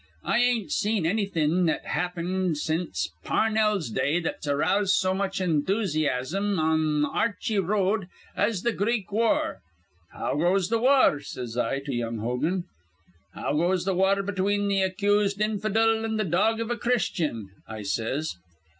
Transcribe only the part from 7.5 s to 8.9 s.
Road as th'